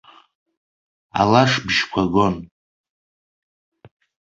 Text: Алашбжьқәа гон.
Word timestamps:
Алашбжьқәа 1.19 2.03
гон. 2.13 2.35